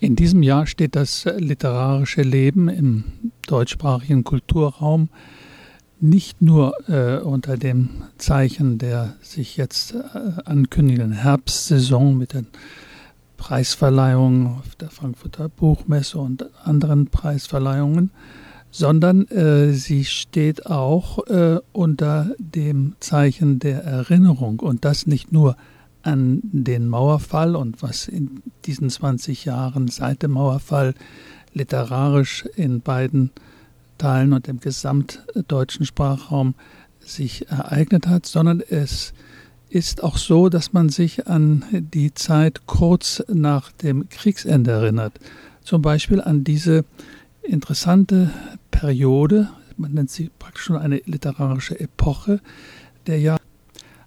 [0.00, 3.04] In diesem Jahr steht das literarische Leben im
[3.46, 5.10] deutschsprachigen Kulturraum
[6.00, 9.98] nicht nur äh, unter dem Zeichen der sich jetzt äh,
[10.46, 12.46] ankündigenden Herbstsaison mit den
[13.36, 18.10] Preisverleihungen auf der Frankfurter Buchmesse und anderen Preisverleihungen,
[18.70, 24.60] sondern äh, sie steht auch äh, unter dem Zeichen der Erinnerung.
[24.60, 25.56] Und das nicht nur
[26.02, 30.94] an den Mauerfall und was in diesen 20 Jahren seit dem Mauerfall
[31.52, 33.30] literarisch in beiden
[33.98, 36.54] Teilen und im gesamtdeutschen Sprachraum
[37.00, 39.12] sich ereignet hat, sondern es
[39.68, 45.18] ist auch so, dass man sich an die Zeit kurz nach dem Kriegsende erinnert.
[45.62, 46.84] Zum Beispiel an diese
[47.42, 48.30] interessante
[48.70, 52.40] Periode, man nennt sie praktisch schon eine literarische Epoche,
[53.06, 53.36] der ja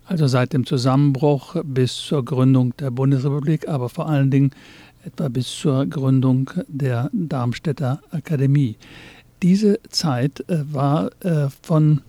[0.05, 4.51] also seit dem Zusammenbruch bis zur Gründung der Bundesrepublik, aber vor allen Dingen
[5.05, 8.77] etwa bis zur Gründung der Darmstädter Akademie.
[9.41, 12.01] Diese Zeit äh, war äh, von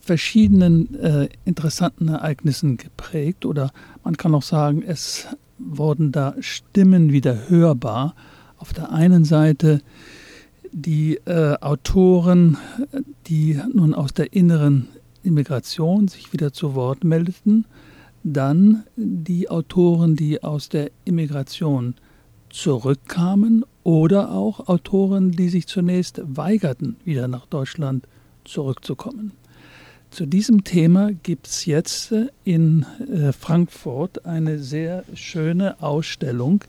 [0.00, 3.72] verschiedenen äh, interessanten Ereignissen geprägt oder
[4.04, 5.26] man kann auch sagen, es
[5.58, 8.14] wurden da Stimmen wieder hörbar.
[8.58, 9.80] Auf der einen Seite
[10.72, 12.56] die Autoren,
[13.28, 14.88] die nun aus der inneren
[15.24, 17.64] Immigration sich wieder zu Wort meldeten,
[18.22, 21.94] dann die Autoren, die aus der Immigration
[22.50, 28.06] zurückkamen oder auch Autoren, die sich zunächst weigerten, wieder nach Deutschland
[28.44, 29.32] zurückzukommen.
[30.10, 32.14] Zu diesem Thema gibt es jetzt
[32.44, 36.62] in äh, Frankfurt eine sehr schöne Ausstellung,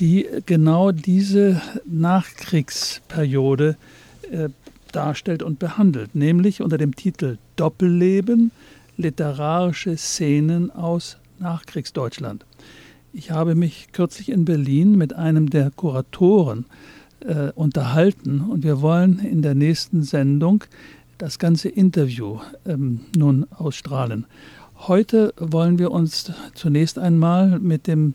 [0.00, 3.76] die genau diese Nachkriegsperiode
[4.30, 4.48] äh,
[4.92, 8.50] darstellt und behandelt, nämlich unter dem Titel Doppelleben,
[8.96, 12.44] literarische Szenen aus Nachkriegsdeutschland.
[13.12, 16.66] Ich habe mich kürzlich in Berlin mit einem der Kuratoren
[17.20, 20.64] äh, unterhalten und wir wollen in der nächsten Sendung
[21.18, 24.26] das ganze Interview ähm, nun ausstrahlen.
[24.76, 28.14] Heute wollen wir uns zunächst einmal mit dem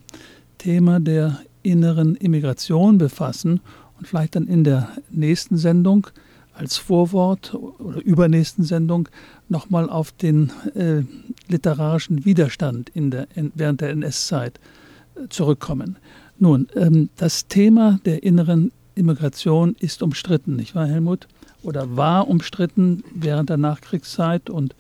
[0.57, 3.59] Thema der inneren Immigration befassen
[3.97, 6.07] und vielleicht dann in der nächsten Sendung
[6.57, 9.09] als Vorwort oder übernächsten Sendung
[9.49, 11.03] nochmal auf den äh,
[11.47, 14.59] literarischen Widerstand in der, in, während der NS-Zeit
[15.15, 15.97] äh, zurückkommen.
[16.39, 21.27] Nun, ähm, das Thema der inneren Immigration ist umstritten, nicht wahr, Helmut?
[21.63, 24.75] Oder war umstritten während der Nachkriegszeit und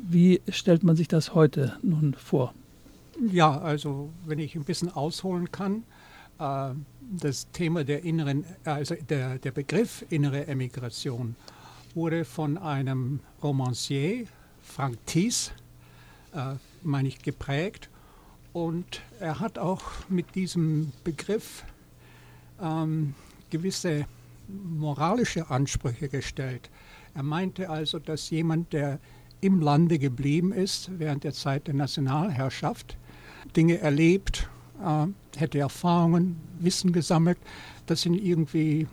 [0.00, 2.52] wie stellt man sich das heute nun vor?
[3.32, 5.84] Ja, also wenn ich ein bisschen ausholen kann,
[6.38, 6.70] äh,
[7.10, 11.36] das Thema der inneren, also der, der Begriff innere Emigration
[11.94, 14.26] wurde von einem Romancier,
[14.62, 15.52] Frank Thies,
[16.34, 17.88] äh, meine ich, geprägt.
[18.52, 21.64] Und er hat auch mit diesem Begriff
[22.60, 23.14] ähm,
[23.50, 24.06] gewisse
[24.48, 26.70] moralische Ansprüche gestellt.
[27.14, 28.98] Er meinte also, dass jemand, der
[29.40, 32.96] im Lande geblieben ist während der Zeit der Nationalherrschaft,
[33.54, 34.48] Dinge erlebt
[35.36, 37.38] hätte Erfahrungen, Wissen gesammelt,
[37.86, 38.86] das ihn irgendwie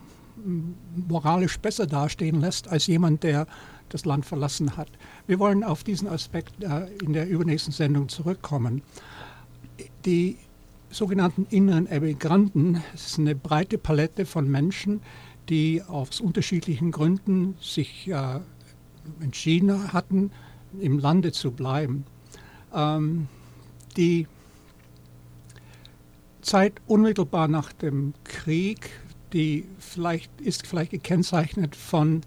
[0.43, 0.75] hm,
[1.07, 3.47] moralisch besser dastehen lässt als jemand, der
[3.89, 4.89] das Land verlassen hat.
[5.27, 8.81] Wir wollen auf diesen Aspekt äh, in der übernächsten Sendung zurückkommen.
[10.05, 10.37] Die
[10.89, 15.01] sogenannten inneren Emigranten ist eine breite Palette von Menschen,
[15.49, 18.39] die aus unterschiedlichen Gründen sich äh,
[19.19, 20.31] entschieden hatten,
[20.79, 22.05] im Lande zu bleiben.
[22.73, 23.27] Ähm,
[23.97, 24.27] die
[26.43, 28.89] Zeit unmittelbar nach dem Krieg,
[29.33, 32.21] die vielleicht ist vielleicht gekennzeichnet von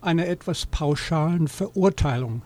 [0.00, 2.42] einer etwas pauschalen Verurteilung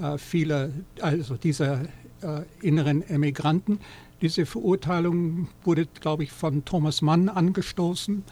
[0.00, 0.70] äh, vieler,
[1.00, 1.82] also dieser
[2.22, 3.80] äh, inneren Emigranten.
[4.20, 8.22] Diese Verurteilung wurde, glaube ich, von Thomas Mann angestoßen.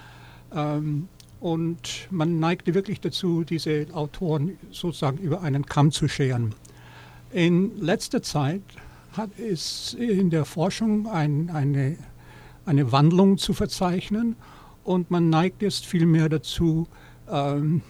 [0.55, 1.09] Ähm,
[1.41, 6.55] und man neigte wirklich dazu, diese Autoren sozusagen über einen Kamm zu scheren.
[7.33, 8.63] In letzter Zeit
[9.13, 11.97] hat, ist in der Forschung ein, eine,
[12.71, 14.37] eine Wandlung zu verzeichnen
[14.85, 16.87] und man neigt jetzt vielmehr dazu,
[17.29, 17.83] ähm,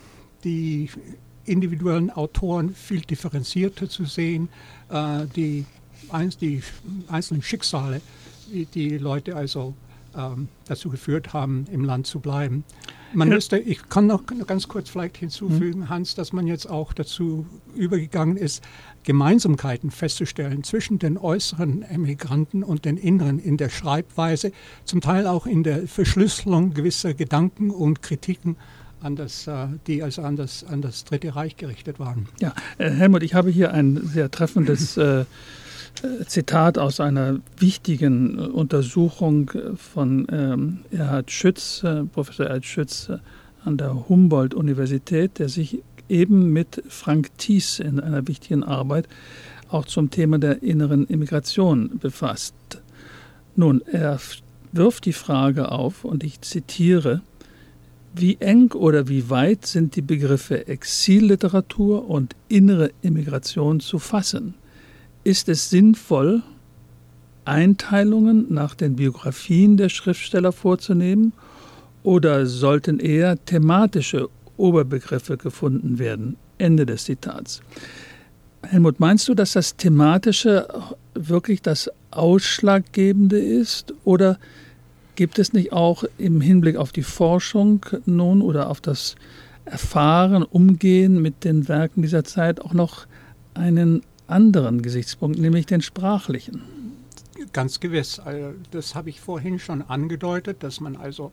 [0.43, 0.89] die
[1.45, 4.49] individuellen Autoren viel differenzierter zu sehen,
[4.89, 5.67] äh, die,
[6.09, 6.63] eins, die
[7.09, 8.01] einzelnen Schicksale,
[8.51, 9.75] die die Leute also
[10.17, 12.65] ähm, dazu geführt haben, im Land zu bleiben.
[13.13, 15.89] Man müsste, ich kann noch ganz kurz vielleicht hinzufügen, mhm.
[15.89, 18.63] Hans, dass man jetzt auch dazu übergegangen ist,
[19.05, 24.53] Gemeinsamkeiten festzustellen zwischen den äußeren Emigranten und den inneren in der Schreibweise,
[24.85, 28.57] zum Teil auch in der Verschlüsselung gewisser Gedanken und Kritiken
[29.03, 32.29] an das, äh, die also an das, an das Dritte Reich gerichtet waren.
[32.39, 35.25] Ja, äh, Helmut, ich habe hier ein sehr treffendes äh,
[36.27, 43.19] Zitat aus einer wichtigen äh, Untersuchung von ähm, Erhard Schütz, äh, Professor Erhard Schütz äh,
[43.65, 49.09] an der Humboldt-Universität, der sich eben mit Frank Thies in einer wichtigen Arbeit
[49.69, 52.55] auch zum Thema der inneren Immigration befasst.
[53.55, 54.19] Nun, er
[54.73, 57.21] wirft die Frage auf, und ich zitiere,
[58.15, 64.55] wie eng oder wie weit sind die Begriffe Exilliteratur und innere Immigration zu fassen?
[65.23, 66.43] Ist es sinnvoll,
[67.45, 71.33] Einteilungen nach den Biografien der Schriftsteller vorzunehmen
[72.03, 76.37] oder sollten eher thematische Oberbegriffe gefunden werden?
[76.59, 77.61] Ende des Zitats.
[78.63, 80.69] Helmut, meinst du, dass das Thematische
[81.15, 84.39] wirklich das Ausschlaggebende ist oder
[85.17, 89.17] gibt es nicht auch im Hinblick auf die Forschung nun oder auf das
[89.65, 93.07] Erfahren, Umgehen mit den Werken dieser Zeit auch noch
[93.55, 96.63] einen anderen Gesichtspunkt, nämlich den sprachlichen?
[97.53, 98.19] Ganz gewiss.
[98.19, 101.33] Also, das habe ich vorhin schon angedeutet, dass man also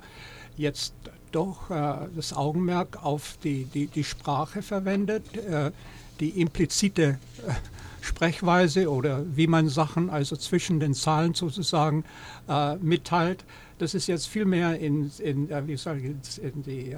[0.57, 0.93] jetzt
[1.31, 5.71] doch äh, das Augenmerk auf die, die, die Sprache verwendet, äh,
[6.19, 7.53] die implizite äh,
[8.01, 12.05] Sprechweise oder wie man Sachen also zwischen den Zahlen sozusagen
[12.47, 13.43] äh, mitteilt.
[13.79, 16.91] Das ist jetzt viel mehr in, in, äh, wie soll ich, in die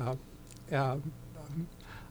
[0.70, 0.96] äh,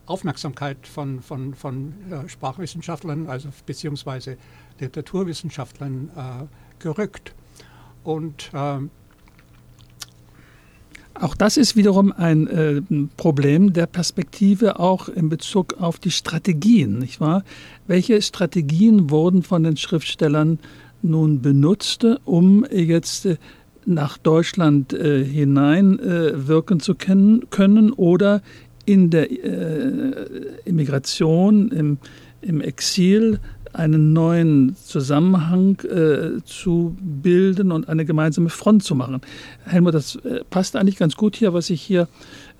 [0.09, 1.95] Aufmerksamkeit von, von, von
[2.27, 4.37] Sprachwissenschaftlern, also beziehungsweise
[4.81, 7.35] Literaturwissenschaftlern gerückt.
[8.05, 8.91] Und ähm,
[11.21, 12.81] auch das ist wiederum ein äh,
[13.17, 17.43] Problem der Perspektive auch in Bezug auf die Strategien, nicht wahr?
[17.89, 20.61] Welche Strategien wurden von den Schriftstellern
[21.03, 23.37] nun benutzt, um jetzt äh,
[23.85, 28.43] nach Deutschland äh, hinein äh, wirken zu können, können oder
[28.89, 30.15] in der äh,
[30.65, 31.99] Immigration, im,
[32.41, 33.39] im Exil
[33.75, 39.21] einen neuen Zusammenhang äh, zu bilden und eine gemeinsame Front zu machen.
[39.67, 42.09] Helmut, das äh, passt eigentlich ganz gut hier, was ich hier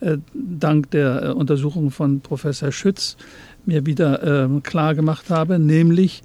[0.01, 3.17] äh, dank der äh, Untersuchung von Professor Schütz
[3.65, 6.23] mir wieder ähm, klar gemacht habe, nämlich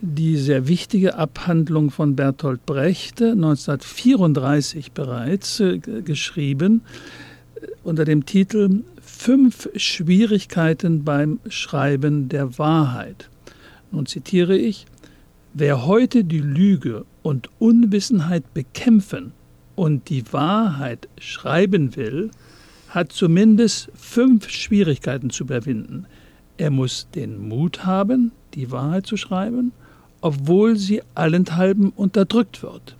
[0.00, 6.82] die sehr wichtige Abhandlung von Bertolt Brecht, 1934 bereits äh, geschrieben,
[7.56, 8.84] äh, unter dem Titel
[9.18, 13.28] Fünf Schwierigkeiten beim Schreiben der Wahrheit.
[13.92, 14.86] Nun zitiere ich,
[15.52, 19.32] wer heute die Lüge und Unwissenheit bekämpfen
[19.76, 22.30] und die Wahrheit schreiben will,
[22.88, 26.06] hat zumindest fünf Schwierigkeiten zu überwinden.
[26.56, 29.72] Er muss den Mut haben, die Wahrheit zu schreiben,
[30.22, 32.96] obwohl sie allenthalben unterdrückt wird.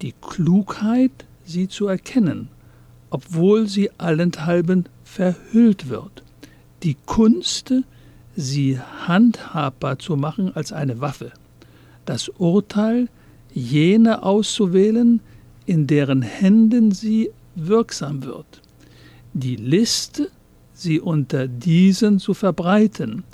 [0.00, 2.48] Die Klugheit, sie zu erkennen,
[3.10, 6.22] obwohl sie allenthalben verhüllt wird.
[6.82, 7.72] Die Kunst,
[8.36, 11.32] sie handhabbar zu machen als eine Waffe,
[12.04, 13.08] das Urteil
[13.52, 15.20] jene auszuwählen,
[15.64, 18.60] in deren Händen sie wirksam wird,
[19.32, 20.30] die Liste,
[20.72, 23.24] sie unter diesen zu verbreiten.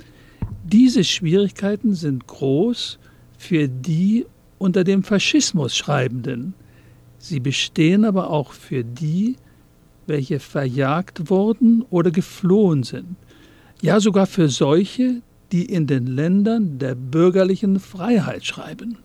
[0.63, 2.97] Diese Schwierigkeiten sind groß
[3.37, 4.25] für die
[4.57, 6.53] unter dem Faschismus Schreibenden.
[7.19, 9.35] Sie bestehen aber auch für die,
[10.07, 13.15] welche verjagt wurden oder geflohen sind
[13.83, 15.21] ja sogar für solche,
[15.51, 18.97] die in den Ländern der bürgerlichen Freiheit schreiben.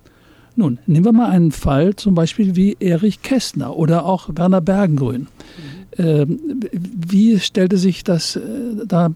[0.57, 5.23] Nun, nehmen wir mal einen Fall zum Beispiel wie Erich Kästner oder auch Werner Bergengrün.
[5.23, 5.29] Mhm.
[5.99, 6.41] Ähm,
[6.73, 8.41] wie stellte sich das äh,
[8.87, 9.13] da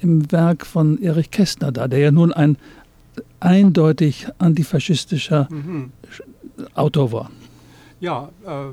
[0.00, 2.56] im Werk von Erich Kästner dar, der ja nun ein
[3.40, 5.90] eindeutig antifaschistischer mhm.
[6.74, 7.30] Autor war?
[8.00, 8.72] Ja, äh,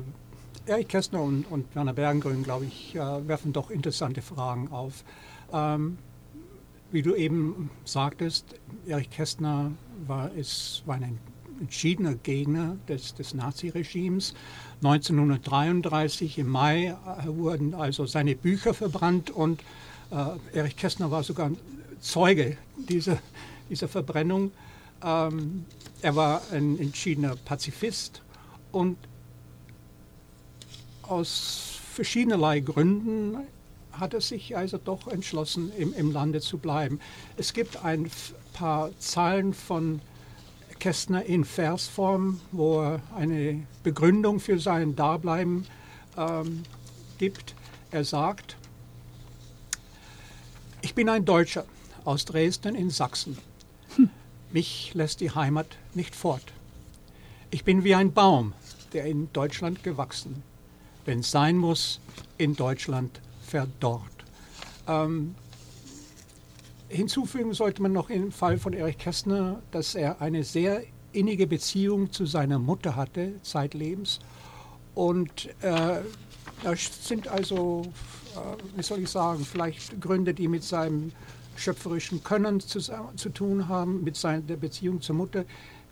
[0.68, 5.02] Erich Kästner und, und Werner Bergengrün, glaube ich, äh, werfen doch interessante Fragen auf.
[5.50, 5.96] Ähm,
[6.90, 8.54] wie du eben sagtest,
[8.86, 9.72] Erich Kästner
[10.06, 11.18] war, ist, war ein
[11.60, 14.34] entschiedener Gegner des, des Naziregimes.
[14.82, 16.94] 1933 im Mai äh,
[17.26, 19.62] wurden also seine Bücher verbrannt und
[20.10, 21.50] äh, Erich Kästner war sogar
[22.00, 23.18] Zeuge dieser,
[23.70, 24.52] dieser Verbrennung.
[25.02, 25.64] Ähm,
[26.02, 28.22] er war ein entschiedener Pazifist
[28.70, 28.98] und
[31.08, 33.38] aus verschiedenerlei Gründen
[33.92, 37.00] hat er sich also doch entschlossen, im, im Lande zu bleiben.
[37.36, 38.10] Es gibt ein
[38.52, 40.00] paar Zahlen von
[40.78, 45.66] Kästner in Versform, wo er eine Begründung für sein Dableiben
[46.16, 46.62] ähm,
[47.18, 47.54] gibt.
[47.90, 48.56] Er sagt,
[50.82, 51.64] ich bin ein Deutscher
[52.04, 53.38] aus Dresden in Sachsen.
[53.96, 54.10] Hm.
[54.52, 56.52] Mich lässt die Heimat nicht fort.
[57.50, 58.52] Ich bin wie ein Baum,
[58.92, 60.42] der in Deutschland gewachsen,
[61.08, 62.00] wenn es sein muss,
[62.36, 64.02] in Deutschland verdorrt.
[64.86, 65.34] Ähm,
[66.88, 72.12] hinzufügen sollte man noch im Fall von Erich Kästner, dass er eine sehr innige Beziehung
[72.12, 74.18] zu seiner Mutter hatte, zeitlebens.
[74.94, 76.02] Und äh,
[76.62, 77.86] da sind also,
[78.34, 81.12] äh, wie soll ich sagen, vielleicht Gründe, die mit seinem
[81.58, 85.44] schöpferischen Können zu, zu tun haben, mit seiner Beziehung zur Mutter,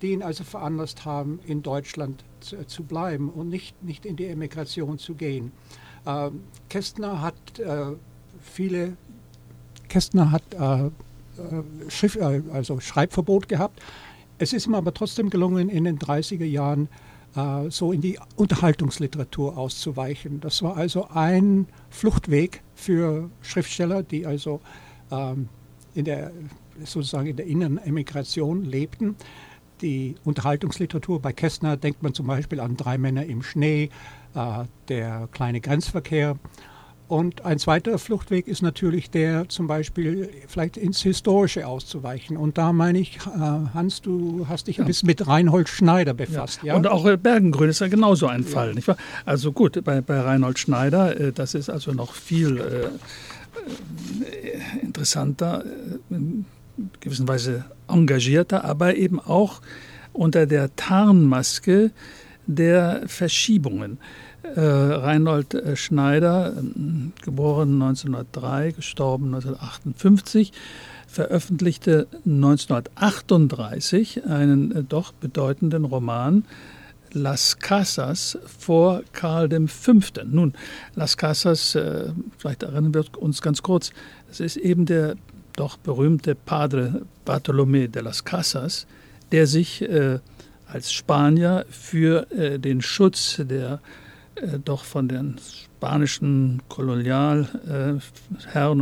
[0.02, 4.26] die ihn also veranlasst haben, in Deutschland zu, zu bleiben und nicht, nicht in die
[4.26, 5.52] Emigration zu gehen.
[6.04, 6.30] Äh,
[6.68, 7.92] Kästner hat äh,
[8.40, 8.96] viele,
[9.88, 10.90] Kästner hat äh, äh
[11.90, 13.80] Schrift, äh, also Schreibverbot gehabt.
[14.38, 16.88] Es ist ihm aber trotzdem gelungen, in den 30er Jahren
[17.34, 20.40] äh, so in die Unterhaltungsliteratur auszuweichen.
[20.40, 24.60] Das war also ein Fluchtweg für Schriftsteller, die also
[25.10, 25.48] ähm,
[25.96, 26.30] in der,
[26.84, 29.16] sozusagen in der inneren Emigration lebten.
[29.80, 33.90] Die Unterhaltungsliteratur bei Kästner denkt man zum Beispiel an Drei Männer im Schnee,
[34.34, 36.36] äh, der kleine Grenzverkehr.
[37.08, 42.36] Und ein zweiter Fluchtweg ist natürlich der, zum Beispiel vielleicht ins Historische auszuweichen.
[42.36, 44.84] Und da meine ich, äh, Hans, du hast dich ja.
[44.84, 46.60] ein bisschen mit Reinhold Schneider befasst.
[46.62, 46.72] Ja.
[46.72, 46.74] ja?
[46.74, 48.96] Und auch Bergengrün ist ja genauso ein Fall, wahr?
[49.24, 52.88] Also gut, bei, bei Reinhold Schneider, äh, das ist also noch viel äh,
[54.82, 55.64] interessanter,
[56.10, 56.44] in
[57.00, 59.60] gewisser Weise engagierter, aber eben auch
[60.12, 61.90] unter der Tarnmaske
[62.46, 63.98] der Verschiebungen.
[64.54, 66.52] Äh, Reinhold äh, Schneider,
[67.22, 70.52] geboren 1903, gestorben 1958,
[71.08, 76.44] veröffentlichte 1938 einen äh, doch bedeutenden Roman
[77.16, 79.92] Las Casas vor Karl V.
[80.24, 80.52] Nun,
[80.94, 83.90] Las Casas, äh, vielleicht erinnern wir uns ganz kurz,
[84.30, 85.16] es ist eben der
[85.56, 88.86] doch berühmte Padre Bartolomé de las Casas,
[89.32, 90.18] der sich äh,
[90.66, 93.80] als Spanier für äh, den Schutz der
[94.34, 98.02] äh, doch von den spanischen Kolonialherren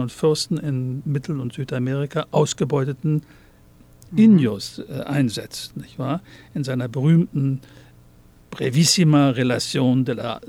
[0.00, 3.22] und Fürsten in Mittel- und Südamerika ausgebeuteten
[4.10, 4.18] mhm.
[4.18, 6.20] Indios einsetzt, nicht wahr?
[6.54, 7.60] In seiner berühmten
[8.54, 10.40] Brevissima Relación de la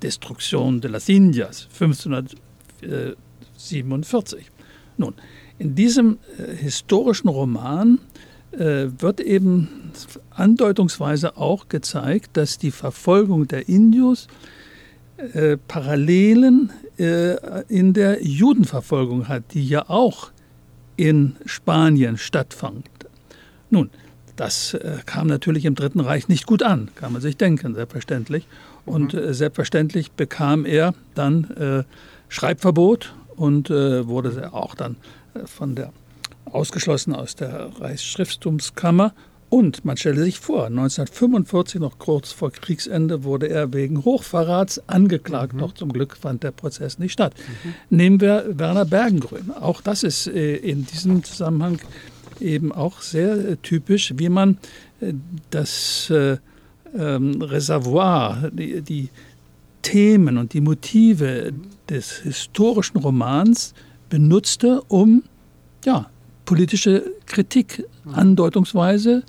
[0.00, 4.50] Destrucción de las Indias 1547.
[4.96, 5.14] Nun,
[5.58, 7.98] in diesem äh, historischen Roman
[8.52, 9.90] äh, wird eben
[10.30, 14.28] andeutungsweise auch gezeigt, dass die Verfolgung der Indios
[15.16, 20.30] äh, Parallelen äh, in der Judenverfolgung hat, die ja auch
[20.96, 22.86] in Spanien stattfand.
[23.70, 23.90] Nun,
[24.36, 28.46] das äh, kam natürlich im Dritten Reich nicht gut an, kann man sich denken, selbstverständlich.
[28.84, 29.20] Und mhm.
[29.20, 31.84] Äh, selbstverständlich bekam er dann äh,
[32.28, 34.96] Schreibverbot und wurde auch dann
[35.44, 35.92] von der
[36.44, 39.12] ausgeschlossen aus der Reichsschrifttumskammer.
[39.50, 45.52] Und man stelle sich vor, 1945, noch kurz vor Kriegsende, wurde er wegen Hochverrats angeklagt.
[45.52, 45.58] Mhm.
[45.58, 47.34] Doch zum Glück fand der Prozess nicht statt.
[47.36, 47.74] Mhm.
[47.96, 49.52] Nehmen wir Werner Bergengrün.
[49.52, 51.78] Auch das ist äh, in diesem Zusammenhang
[52.40, 54.58] eben auch sehr äh, typisch, wie man
[55.00, 55.12] äh,
[55.50, 56.12] das
[56.96, 59.08] ähm, Reservoir, die, die
[59.82, 61.52] Themen und die Motive
[61.88, 63.74] des historischen Romans
[64.08, 65.22] benutzte, um
[65.84, 66.06] ja,
[66.44, 69.22] politische Kritik andeutungsweise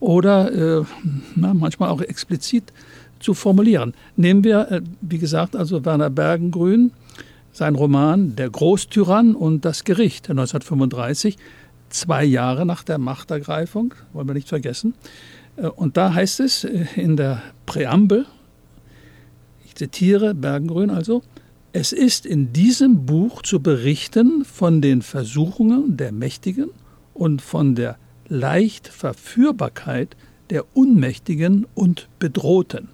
[0.00, 0.84] oder äh,
[1.36, 2.72] na, manchmal auch explizit
[3.20, 3.94] zu formulieren.
[4.16, 6.92] Nehmen wir, äh, wie gesagt, also Werner Bergengrün,
[7.52, 11.36] sein Roman Der Großtyrann und das Gericht 1935,
[11.90, 14.94] zwei Jahre nach der Machtergreifung, wollen wir nicht vergessen.
[15.56, 18.26] Äh, und da heißt es äh, in der Präambel,
[19.64, 21.22] ich zitiere Bergengrün also,
[21.72, 26.70] es ist in diesem Buch zu berichten von den Versuchungen der Mächtigen
[27.14, 27.96] und von der
[28.28, 30.16] Leichtverführbarkeit
[30.50, 32.88] der Unmächtigen und Bedrohten.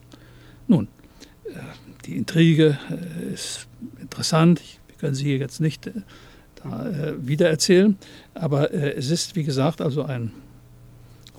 [0.67, 0.89] Nun,
[1.45, 1.59] äh,
[2.05, 2.79] die Intrige
[3.33, 3.67] ist
[4.01, 5.91] interessant, wir können sie hier jetzt nicht
[6.73, 7.97] äh, wiedererzählen,
[8.35, 10.33] aber es ist, wie gesagt, also ein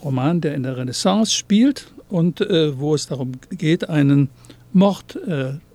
[0.04, 4.30] Roman, der in der Renaissance spielt und wo es darum geht, einen
[4.74, 5.20] Mord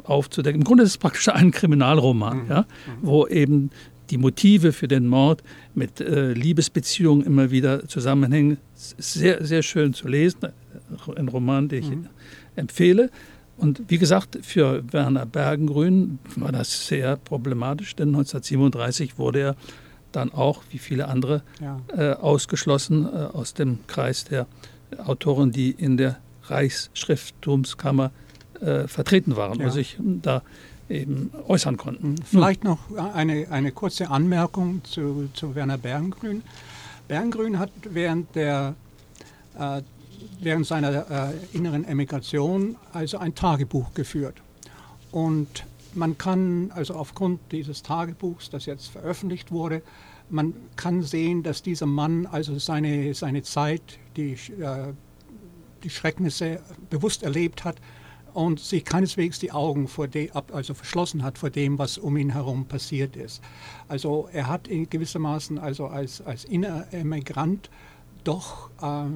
[0.05, 0.61] aufzudecken.
[0.61, 2.51] Im Grunde ist es praktisch ein Kriminalroman, mhm.
[2.51, 2.67] ja,
[3.03, 3.71] wo eben
[4.11, 5.43] die Motive für den Mord
[5.75, 8.59] mit äh, Liebesbeziehungen immer wieder zusammenhängen.
[8.75, 10.49] Sehr, sehr schön zu lesen.
[11.17, 12.09] Ein Roman, den ich mhm.
[12.55, 13.11] empfehle.
[13.63, 19.57] Und wie gesagt, für Werner Bergengrün war das sehr problematisch, denn 1937 wurde er
[20.11, 21.81] dann auch, wie viele andere, ja.
[21.97, 24.49] äh, ausgeschlossen äh, aus dem Kreis der
[24.99, 28.11] Autoren, die in der Reichsschrifttumskammer
[28.61, 29.67] äh, vertreten waren ja.
[29.67, 30.43] und sich da
[30.89, 32.11] eben äußern konnten.
[32.11, 32.17] Mhm.
[32.25, 32.81] Vielleicht noch
[33.15, 36.43] eine, eine kurze Anmerkung zu, zu Werner Berngrün.
[37.07, 38.75] Berngrün hat während, der,
[39.57, 39.83] äh,
[40.41, 44.37] während seiner äh, inneren Emigration also ein Tagebuch geführt.
[45.11, 45.65] Und
[45.95, 49.83] man kann also aufgrund dieses Tagebuchs, das jetzt veröffentlicht wurde,
[50.31, 53.83] man kann sehen, dass dieser Mann also seine, seine Zeit,
[54.17, 54.95] die äh,
[55.85, 56.61] die Schrecknisse
[56.91, 57.77] bewusst erlebt hat
[58.35, 62.31] und sich keineswegs die Augen vor dem, also verschlossen hat vor dem, was um ihn
[62.31, 63.43] herum passiert ist.
[63.89, 67.69] Also er hat in gewissermaßen also als, als Inneremigrant
[68.25, 69.07] doch äh,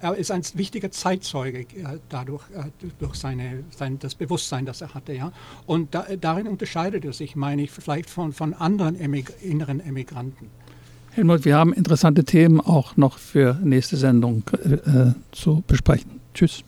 [0.00, 2.64] er ist ein wichtiger Zeitzeuge äh, dadurch, äh,
[2.98, 5.12] durch seine, sein, das Bewusstsein, das er hatte.
[5.12, 5.32] Ja?
[5.66, 10.48] Und da, darin unterscheidet er sich, meine ich, vielleicht von, von anderen Emig inneren Emigranten.
[11.10, 16.20] Helmut, wir haben interessante Themen auch noch für nächste Sendung äh, zu besprechen.
[16.34, 16.64] Tschüss.